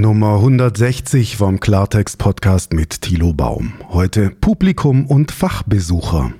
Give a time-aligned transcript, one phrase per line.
[0.00, 3.72] Nummer 160 vom Klartext Podcast mit Thilo Baum.
[3.88, 6.32] Heute Publikum und Fachbesucher.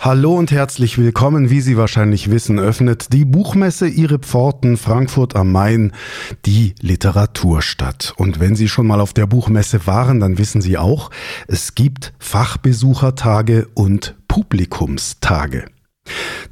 [0.00, 1.48] Hallo und herzlich willkommen.
[1.48, 5.92] Wie Sie wahrscheinlich wissen, öffnet die Buchmesse ihre Pforten Frankfurt am Main,
[6.44, 8.14] die Literaturstadt.
[8.16, 11.10] Und wenn Sie schon mal auf der Buchmesse waren, dann wissen Sie auch,
[11.46, 15.66] es gibt Fachbesuchertage und Publikumstage.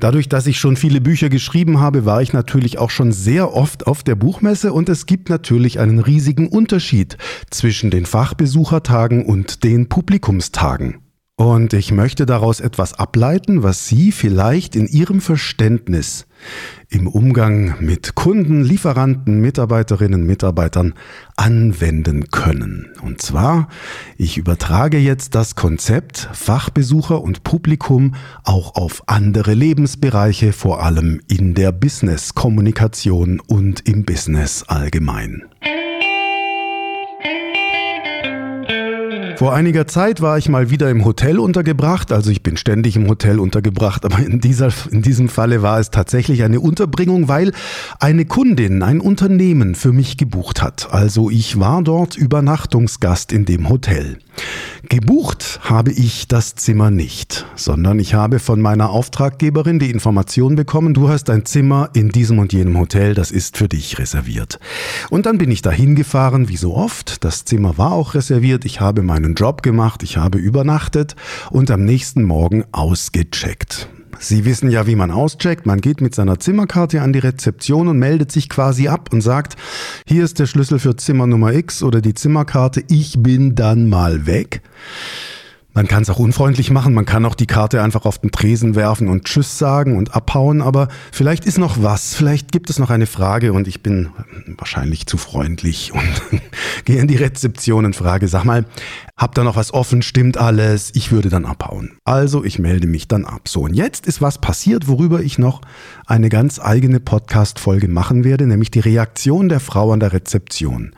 [0.01, 3.87] Dadurch, dass ich schon viele Bücher geschrieben habe, war ich natürlich auch schon sehr oft
[3.87, 7.19] auf der Buchmesse und es gibt natürlich einen riesigen Unterschied
[7.51, 11.00] zwischen den Fachbesuchertagen und den Publikumstagen.
[11.41, 16.27] Und ich möchte daraus etwas ableiten, was Sie vielleicht in Ihrem Verständnis
[16.91, 20.93] im Umgang mit Kunden, Lieferanten, Mitarbeiterinnen, Mitarbeitern
[21.37, 22.93] anwenden können.
[23.01, 23.69] Und zwar,
[24.19, 31.55] ich übertrage jetzt das Konzept Fachbesucher und Publikum auch auf andere Lebensbereiche, vor allem in
[31.55, 35.45] der Business-Kommunikation und im Business allgemein.
[39.41, 43.09] Vor einiger Zeit war ich mal wieder im Hotel untergebracht, also ich bin ständig im
[43.09, 47.53] Hotel untergebracht, aber in, dieser, in diesem Falle war es tatsächlich eine Unterbringung, weil
[48.01, 50.93] eine Kundin ein Unternehmen für mich gebucht hat.
[50.93, 54.19] Also ich war dort Übernachtungsgast in dem Hotel.
[54.89, 60.95] Gebucht habe ich das Zimmer nicht, sondern ich habe von meiner Auftraggeberin die Information bekommen,
[60.95, 64.59] du hast ein Zimmer in diesem und jenem Hotel, das ist für dich reserviert.
[65.11, 67.25] Und dann bin ich dahin gefahren, wie so oft.
[67.25, 71.17] Das Zimmer war auch reserviert, ich habe meinen Job gemacht, ich habe übernachtet
[71.51, 73.89] und am nächsten Morgen ausgecheckt.
[74.19, 75.65] Sie wissen ja, wie man auscheckt.
[75.65, 79.57] Man geht mit seiner Zimmerkarte an die Rezeption und meldet sich quasi ab und sagt,
[80.07, 84.27] hier ist der Schlüssel für Zimmer Nummer X oder die Zimmerkarte, ich bin dann mal
[84.27, 84.61] weg.
[85.73, 88.75] Man kann es auch unfreundlich machen, man kann auch die Karte einfach auf den Tresen
[88.75, 92.91] werfen und Tschüss sagen und abhauen, aber vielleicht ist noch was, vielleicht gibt es noch
[92.91, 94.09] eine Frage und ich bin
[94.59, 96.41] wahrscheinlich zu freundlich und
[96.85, 98.65] gehe in die Rezeption und frage, sag mal,
[99.17, 100.91] habt ihr noch was offen, stimmt alles?
[100.95, 101.93] Ich würde dann abhauen.
[102.05, 103.49] Also ich melde mich dann ab.
[103.49, 105.61] So, und jetzt ist was passiert, worüber ich noch
[106.07, 110.97] eine ganz eigene Podcast-Folge machen werde, nämlich die Reaktion der Frau an der Rezeption.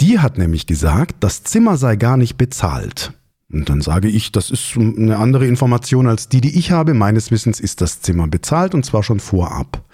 [0.00, 3.12] Die hat nämlich gesagt, das Zimmer sei gar nicht bezahlt.
[3.54, 6.92] Und dann sage ich, das ist eine andere Information als die, die ich habe.
[6.92, 9.84] Meines Wissens ist das Zimmer bezahlt und zwar schon vorab.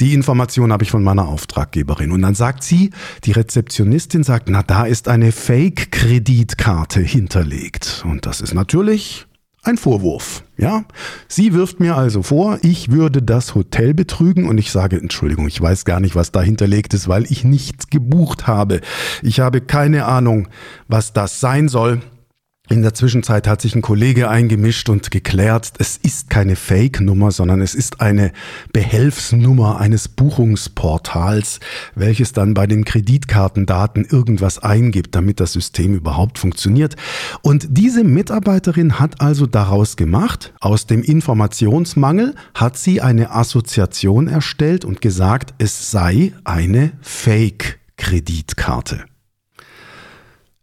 [0.00, 2.12] Die Information habe ich von meiner Auftraggeberin.
[2.12, 2.90] Und dann sagt sie,
[3.24, 8.04] die Rezeptionistin sagt, na, da ist eine Fake-Kreditkarte hinterlegt.
[8.08, 9.26] Und das ist natürlich
[9.64, 10.44] ein Vorwurf.
[10.56, 10.84] Ja,
[11.26, 15.60] sie wirft mir also vor, ich würde das Hotel betrügen und ich sage, Entschuldigung, ich
[15.60, 18.80] weiß gar nicht, was da hinterlegt ist, weil ich nichts gebucht habe.
[19.22, 20.48] Ich habe keine Ahnung,
[20.86, 22.00] was das sein soll.
[22.70, 27.60] In der Zwischenzeit hat sich ein Kollege eingemischt und geklärt, es ist keine Fake-Nummer, sondern
[27.60, 28.32] es ist eine
[28.72, 31.60] Behelfsnummer eines Buchungsportals,
[31.94, 36.96] welches dann bei den Kreditkartendaten irgendwas eingibt, damit das System überhaupt funktioniert.
[37.42, 44.86] Und diese Mitarbeiterin hat also daraus gemacht, aus dem Informationsmangel hat sie eine Assoziation erstellt
[44.86, 49.04] und gesagt, es sei eine Fake-Kreditkarte.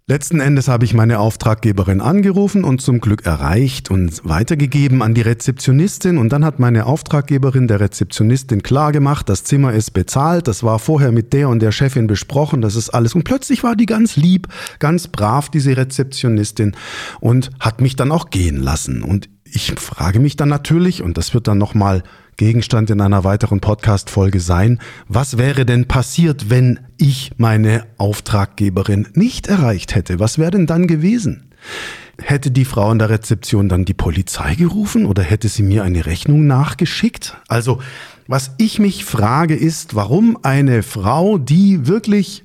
[0.07, 5.22] Letzten Endes habe ich meine Auftraggeberin angerufen und zum Glück erreicht und weitergegeben an die
[5.22, 6.17] Rezeptionistin.
[6.17, 11.12] Und dann hat meine Auftraggeberin der Rezeptionistin klargemacht, das Zimmer ist bezahlt, das war vorher
[11.12, 13.13] mit der und der Chefin besprochen, das ist alles.
[13.13, 14.47] Und plötzlich war die ganz lieb,
[14.79, 16.75] ganz brav diese Rezeptionistin
[17.19, 19.03] und hat mich dann auch gehen lassen.
[19.03, 22.03] Und ich frage mich dann natürlich, und das wird dann nochmal
[22.38, 29.47] Gegenstand in einer weiteren Podcast-Folge sein, was wäre denn passiert, wenn ich meine Auftraggeberin nicht
[29.47, 30.19] erreicht hätte?
[30.19, 31.52] Was wäre denn dann gewesen?
[32.22, 36.06] Hätte die Frau in der Rezeption dann die Polizei gerufen oder hätte sie mir eine
[36.06, 37.38] Rechnung nachgeschickt?
[37.47, 37.80] Also,
[38.28, 42.44] was ich mich frage ist, warum eine Frau, die wirklich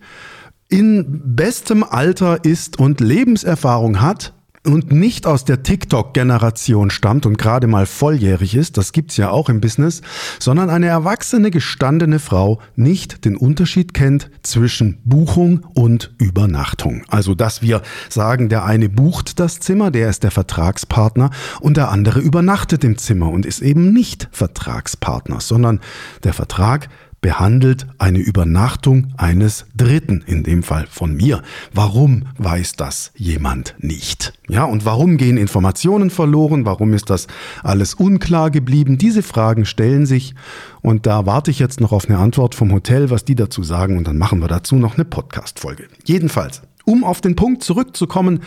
[0.69, 4.33] in bestem Alter ist und Lebenserfahrung hat,
[4.67, 9.49] und nicht aus der TikTok-Generation stammt und gerade mal volljährig ist, das gibt's ja auch
[9.49, 10.03] im Business,
[10.39, 17.03] sondern eine erwachsene, gestandene Frau nicht den Unterschied kennt zwischen Buchung und Übernachtung.
[17.09, 21.31] Also, dass wir sagen, der eine bucht das Zimmer, der ist der Vertragspartner
[21.61, 25.81] und der andere übernachtet im Zimmer und ist eben nicht Vertragspartner, sondern
[26.25, 26.89] der Vertrag
[27.21, 31.43] behandelt eine Übernachtung eines Dritten, in dem Fall von mir.
[31.73, 34.33] Warum weiß das jemand nicht?
[34.49, 36.67] Ja, und warum gehen Informationen verloren?
[36.67, 37.27] Warum ist das
[37.63, 38.99] alles unklar geblieben?
[38.99, 40.35] Diese Fragen stellen sich
[40.83, 43.97] und da warte ich jetzt noch auf eine Antwort vom Hotel, was die dazu sagen
[43.97, 45.89] und dann machen wir dazu noch eine Podcast-Folge.
[46.05, 48.41] Jedenfalls, um auf den Punkt zurückzukommen,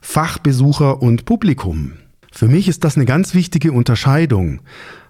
[0.00, 1.94] Fachbesucher und Publikum.
[2.32, 4.60] Für mich ist das eine ganz wichtige Unterscheidung.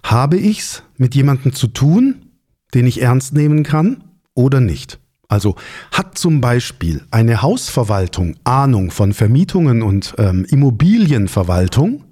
[0.03, 2.30] Habe ich's mit jemandem zu tun,
[2.73, 4.03] den ich ernst nehmen kann
[4.33, 4.99] oder nicht?
[5.27, 5.55] Also
[5.93, 12.03] hat zum Beispiel eine Hausverwaltung Ahnung von Vermietungen und ähm, Immobilienverwaltung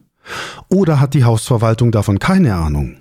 [0.70, 2.98] oder hat die Hausverwaltung davon keine Ahnung?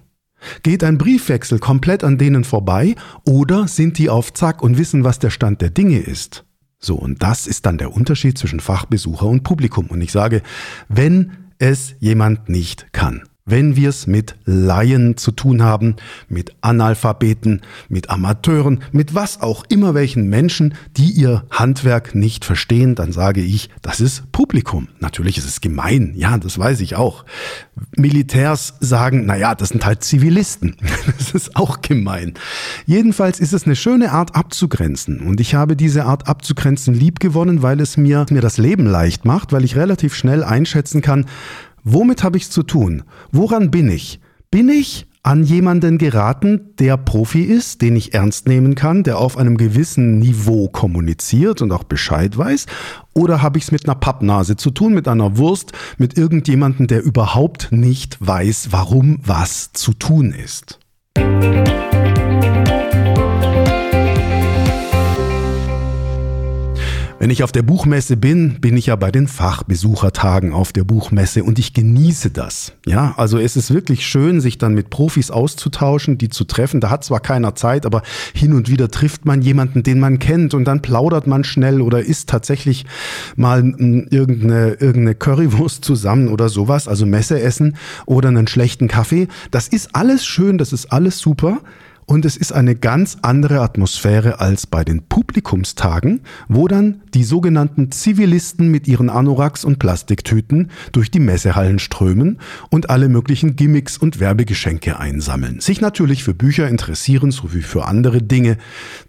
[0.62, 2.94] Geht ein Briefwechsel komplett an denen vorbei
[3.24, 6.44] oder sind die auf Zack und wissen, was der Stand der Dinge ist?
[6.80, 9.86] So, und das ist dann der Unterschied zwischen Fachbesucher und Publikum.
[9.86, 10.42] Und ich sage,
[10.88, 15.96] wenn es jemand nicht kann, wenn wir es mit Laien zu tun haben,
[16.28, 22.94] mit Analphabeten, mit Amateuren, mit was auch immer welchen Menschen, die ihr Handwerk nicht verstehen,
[22.94, 24.88] dann sage ich, das ist Publikum.
[25.00, 27.24] Natürlich ist es gemein, ja, das weiß ich auch.
[27.96, 30.76] Militärs sagen, naja, das sind halt Zivilisten.
[31.18, 32.34] Das ist auch gemein.
[32.86, 35.20] Jedenfalls ist es eine schöne Art abzugrenzen.
[35.20, 39.24] Und ich habe diese Art abzugrenzen lieb gewonnen, weil es mir, mir das Leben leicht
[39.24, 41.26] macht, weil ich relativ schnell einschätzen kann,
[41.90, 43.02] Womit habe ich es zu tun?
[43.32, 44.20] Woran bin ich?
[44.50, 49.38] Bin ich an jemanden geraten, der Profi ist, den ich ernst nehmen kann, der auf
[49.38, 52.66] einem gewissen Niveau kommuniziert und auch Bescheid weiß?
[53.14, 57.02] Oder habe ich es mit einer Pappnase zu tun, mit einer Wurst, mit irgendjemandem, der
[57.02, 60.78] überhaupt nicht weiß, warum was zu tun ist?
[67.20, 71.42] Wenn ich auf der Buchmesse bin, bin ich ja bei den Fachbesuchertagen auf der Buchmesse
[71.42, 72.74] und ich genieße das.
[72.86, 76.80] Ja, also es ist wirklich schön, sich dann mit Profis auszutauschen, die zu treffen.
[76.80, 78.02] Da hat zwar keiner Zeit, aber
[78.34, 82.04] hin und wieder trifft man jemanden, den man kennt und dann plaudert man schnell oder
[82.04, 82.86] isst tatsächlich
[83.34, 87.76] mal irgendeine, irgendeine Currywurst zusammen oder sowas, also Messeessen
[88.06, 89.26] oder einen schlechten Kaffee.
[89.50, 91.58] Das ist alles schön, das ist alles super.
[92.08, 97.92] Und es ist eine ganz andere Atmosphäre als bei den Publikumstagen, wo dann die sogenannten
[97.92, 102.38] Zivilisten mit ihren Anoraks und Plastiktüten durch die Messehallen strömen
[102.70, 105.60] und alle möglichen Gimmicks und Werbegeschenke einsammeln.
[105.60, 108.56] Sich natürlich für Bücher interessieren sowie für andere Dinge,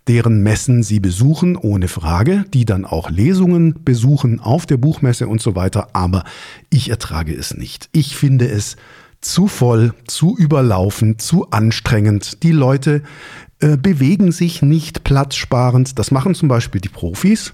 [0.10, 5.42] deren Messen sie besuchen, ohne Frage, die dann auch Lesungen besuchen auf der Buchmesse und
[5.42, 5.88] so weiter.
[5.94, 6.26] Aber
[6.70, 7.88] ich ertrage es nicht.
[7.94, 8.76] Ich finde es
[9.22, 12.44] zu voll, zu überlaufen, zu anstrengend.
[12.44, 13.04] Die Leute
[13.60, 16.00] äh, bewegen sich nicht platzsparend.
[16.00, 17.54] Das machen zum Beispiel die Profis.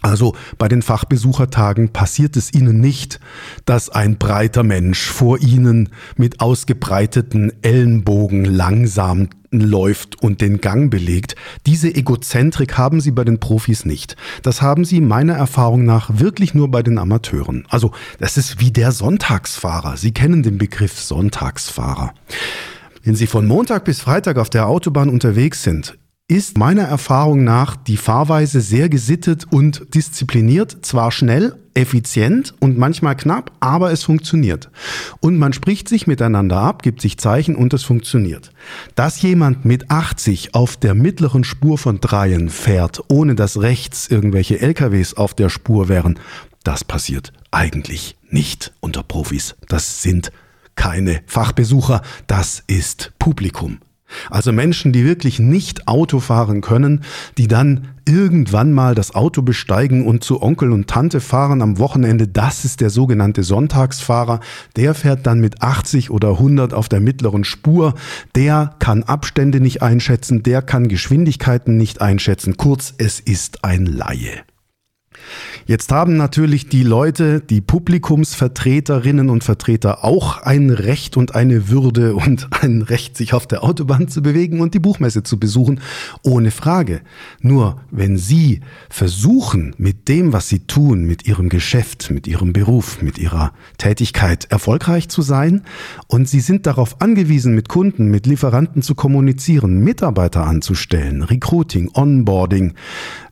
[0.00, 3.18] Also bei den Fachbesuchertagen passiert es ihnen nicht,
[3.64, 11.36] dass ein breiter Mensch vor ihnen mit ausgebreiteten Ellenbogen langsam läuft und den Gang belegt.
[11.66, 14.16] Diese Egozentrik haben sie bei den Profis nicht.
[14.42, 17.64] Das haben sie meiner Erfahrung nach wirklich nur bei den Amateuren.
[17.68, 19.96] Also das ist wie der Sonntagsfahrer.
[19.96, 22.14] Sie kennen den Begriff Sonntagsfahrer.
[23.02, 25.96] Wenn Sie von Montag bis Freitag auf der Autobahn unterwegs sind,
[26.28, 33.16] ist meiner Erfahrung nach die Fahrweise sehr gesittet und diszipliniert, zwar schnell, effizient und manchmal
[33.16, 34.68] knapp, aber es funktioniert.
[35.20, 38.50] Und man spricht sich miteinander ab, gibt sich Zeichen und es funktioniert.
[38.96, 44.60] Dass jemand mit 80 auf der mittleren Spur von Dreien fährt, ohne dass rechts irgendwelche
[44.60, 46.18] LKWs auf der Spur wären,
[46.64, 49.54] das passiert eigentlich nicht unter Profis.
[49.68, 50.32] Das sind
[50.74, 53.78] keine Fachbesucher, das ist Publikum.
[54.30, 57.04] Also Menschen, die wirklich nicht Auto fahren können,
[57.36, 62.26] die dann irgendwann mal das Auto besteigen und zu Onkel und Tante fahren am Wochenende,
[62.26, 64.40] das ist der sogenannte Sonntagsfahrer.
[64.76, 67.94] Der fährt dann mit 80 oder 100 auf der mittleren Spur.
[68.34, 72.56] Der kann Abstände nicht einschätzen, der kann Geschwindigkeiten nicht einschätzen.
[72.56, 74.42] Kurz, es ist ein Laie.
[75.66, 82.14] Jetzt haben natürlich die Leute, die Publikumsvertreterinnen und Vertreter auch ein Recht und eine Würde
[82.14, 85.80] und ein Recht, sich auf der Autobahn zu bewegen und die Buchmesse zu besuchen,
[86.22, 87.02] ohne Frage.
[87.40, 93.02] Nur wenn sie versuchen, mit dem, was sie tun, mit ihrem Geschäft, mit ihrem Beruf,
[93.02, 95.62] mit ihrer Tätigkeit erfolgreich zu sein
[96.06, 102.74] und sie sind darauf angewiesen, mit Kunden, mit Lieferanten zu kommunizieren, Mitarbeiter anzustellen, Recruiting, Onboarding,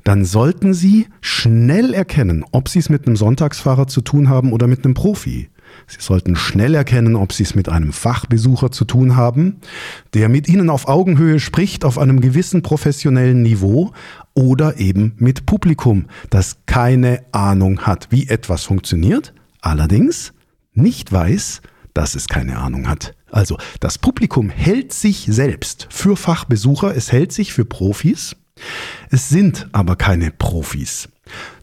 [0.07, 4.69] dann sollten Sie schnell erkennen, ob Sie es mit einem Sonntagsfahrer zu tun haben oder
[4.69, 5.51] mit einem Profi.
[5.89, 9.57] Sie sollten schnell erkennen, ob Sie es mit einem Fachbesucher zu tun haben,
[10.15, 13.93] der mit Ihnen auf Augenhöhe spricht, auf einem gewissen professionellen Niveau,
[14.33, 20.35] oder eben mit Publikum, das keine Ahnung hat, wie etwas funktioniert, allerdings
[20.73, 21.63] nicht weiß,
[21.95, 23.17] dass es keine Ahnung hat.
[23.33, 28.37] Also das Publikum hält sich selbst für Fachbesucher, es hält sich für Profis,
[29.11, 31.09] es sind aber keine Profis.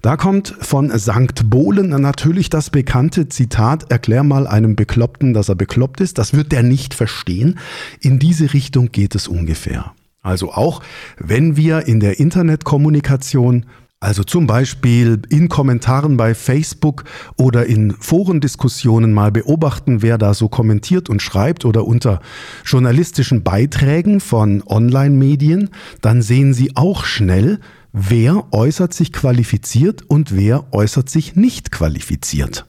[0.01, 1.49] Da kommt von St.
[1.49, 6.17] Bohlen natürlich das bekannte Zitat, erklär mal einem Bekloppten, dass er bekloppt ist.
[6.17, 7.59] Das wird der nicht verstehen.
[8.01, 9.93] In diese Richtung geht es ungefähr.
[10.21, 10.81] Also auch
[11.17, 13.65] wenn wir in der Internetkommunikation
[14.03, 17.05] Also zum Beispiel in Kommentaren bei Facebook
[17.37, 22.19] oder in Forendiskussionen mal beobachten, wer da so kommentiert und schreibt oder unter
[22.65, 25.69] journalistischen Beiträgen von Online-Medien,
[26.01, 27.61] dann sehen Sie auch schnell,
[27.93, 32.65] wer äußert sich qualifiziert und wer äußert sich nicht qualifiziert.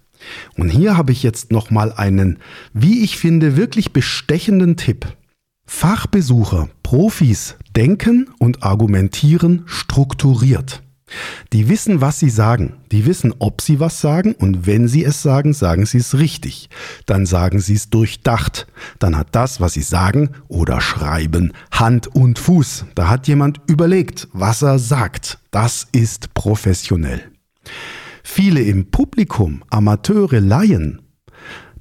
[0.57, 2.39] Und hier habe ich jetzt nochmal einen,
[2.73, 5.05] wie ich finde, wirklich bestechenden Tipp.
[5.67, 10.85] Fachbesucher, Profis denken und argumentieren strukturiert.
[11.53, 12.75] Die wissen, was sie sagen.
[12.91, 16.69] Die wissen, ob sie was sagen und wenn sie es sagen, sagen sie es richtig.
[17.07, 18.67] Dann sagen sie es durchdacht.
[18.99, 22.87] Dann hat das, was sie sagen oder schreiben, Hand und Fuß.
[22.95, 25.39] Da hat jemand überlegt, was er sagt.
[25.51, 27.31] Das ist professionell.
[28.23, 31.04] Viele im Publikum, Amateure, Laien,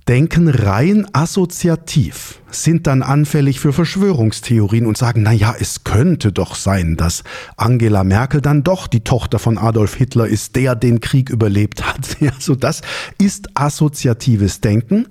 [0.07, 6.55] denken rein assoziativ, sind dann anfällig für Verschwörungstheorien und sagen, na ja, es könnte doch
[6.55, 7.23] sein, dass
[7.57, 12.17] Angela Merkel dann doch die Tochter von Adolf Hitler ist, der den Krieg überlebt hat.
[12.33, 12.81] Also das
[13.19, 15.05] ist assoziatives Denken.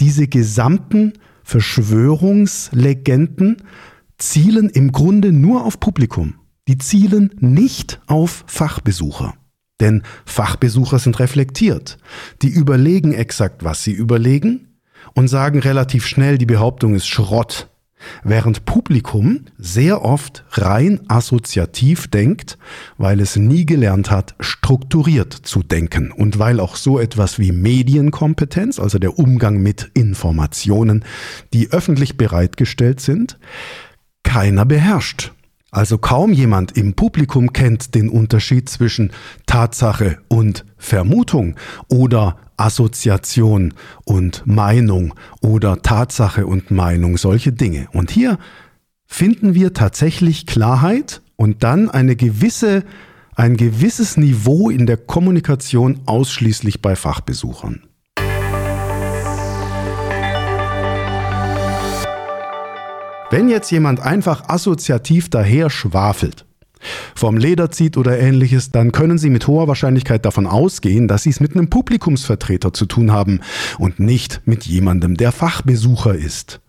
[0.00, 3.58] Diese gesamten Verschwörungslegenden
[4.18, 6.34] zielen im Grunde nur auf Publikum.
[6.68, 9.34] Die zielen nicht auf Fachbesucher.
[9.80, 11.98] Denn Fachbesucher sind reflektiert.
[12.42, 14.68] Die überlegen exakt, was sie überlegen
[15.14, 17.68] und sagen relativ schnell, die Behauptung ist Schrott.
[18.22, 22.58] Während Publikum sehr oft rein assoziativ denkt,
[22.98, 28.78] weil es nie gelernt hat, strukturiert zu denken und weil auch so etwas wie Medienkompetenz,
[28.78, 31.04] also der Umgang mit Informationen,
[31.52, 33.38] die öffentlich bereitgestellt sind,
[34.22, 35.32] keiner beherrscht.
[35.74, 39.10] Also kaum jemand im Publikum kennt den Unterschied zwischen
[39.44, 41.56] Tatsache und Vermutung
[41.88, 47.88] oder Assoziation und Meinung oder Tatsache und Meinung, solche Dinge.
[47.92, 48.38] Und hier
[49.04, 52.84] finden wir tatsächlich Klarheit und dann eine gewisse,
[53.34, 57.82] ein gewisses Niveau in der Kommunikation ausschließlich bei Fachbesuchern.
[63.34, 66.46] Wenn jetzt jemand einfach assoziativ daher schwafelt,
[67.16, 71.30] vom Leder zieht oder ähnliches, dann können Sie mit hoher Wahrscheinlichkeit davon ausgehen, dass Sie
[71.30, 73.40] es mit einem Publikumsvertreter zu tun haben
[73.76, 76.60] und nicht mit jemandem, der Fachbesucher ist.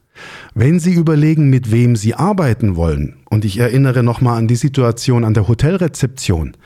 [0.56, 5.24] Wenn Sie überlegen, mit wem Sie arbeiten wollen, und ich erinnere nochmal an die Situation
[5.24, 6.58] an der Hotelrezeption,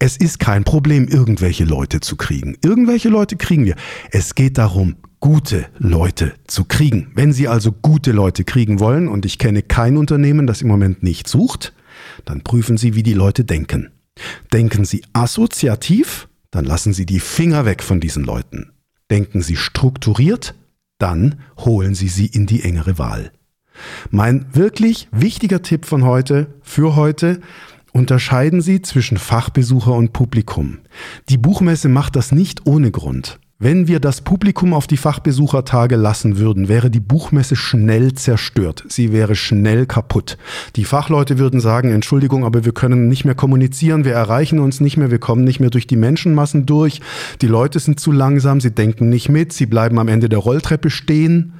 [0.00, 2.56] es ist kein Problem, irgendwelche Leute zu kriegen.
[2.64, 3.76] Irgendwelche Leute kriegen wir.
[4.10, 7.12] Es geht darum, gute Leute zu kriegen.
[7.14, 11.02] Wenn Sie also gute Leute kriegen wollen, und ich kenne kein Unternehmen, das im Moment
[11.02, 11.74] nicht sucht,
[12.24, 13.90] dann prüfen Sie, wie die Leute denken.
[14.54, 18.72] Denken Sie assoziativ, dann lassen Sie die Finger weg von diesen Leuten.
[19.10, 20.54] Denken Sie strukturiert,
[20.98, 23.32] dann holen Sie sie in die engere Wahl.
[24.10, 27.40] Mein wirklich wichtiger Tipp von heute, für heute,
[27.92, 30.78] unterscheiden Sie zwischen Fachbesucher und Publikum.
[31.28, 33.38] Die Buchmesse macht das nicht ohne Grund.
[33.62, 38.84] Wenn wir das Publikum auf die Fachbesuchertage lassen würden, wäre die Buchmesse schnell zerstört.
[38.88, 40.38] Sie wäre schnell kaputt.
[40.76, 44.96] Die Fachleute würden sagen, Entschuldigung, aber wir können nicht mehr kommunizieren, wir erreichen uns nicht
[44.96, 47.02] mehr, wir kommen nicht mehr durch die Menschenmassen durch,
[47.42, 50.88] die Leute sind zu langsam, sie denken nicht mit, sie bleiben am Ende der Rolltreppe
[50.88, 51.52] stehen.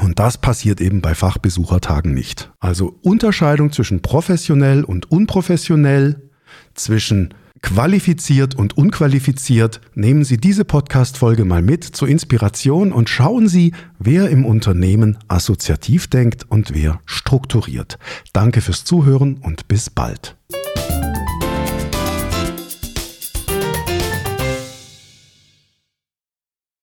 [0.00, 2.50] Und das passiert eben bei Fachbesuchertagen nicht.
[2.58, 6.30] Also Unterscheidung zwischen professionell und unprofessionell,
[6.74, 13.74] zwischen qualifiziert und unqualifiziert, nehmen Sie diese Podcast-Folge mal mit zur Inspiration und schauen Sie,
[13.98, 17.98] wer im Unternehmen assoziativ denkt und wer strukturiert.
[18.32, 20.36] Danke fürs Zuhören und bis bald.